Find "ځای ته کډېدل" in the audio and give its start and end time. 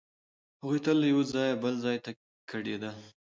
1.85-2.95